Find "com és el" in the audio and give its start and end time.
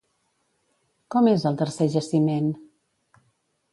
1.15-1.59